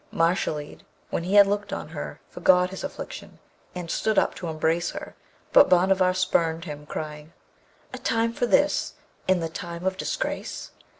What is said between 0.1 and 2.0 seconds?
Mashalleed, when he had looked on